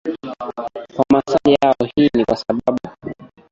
kwa 0.95 1.05
maswali 1.11 1.57
yao 1.61 1.75
Hii 1.95 2.09
ni 2.13 2.25
kwa 2.25 2.35
sababu 2.37 2.79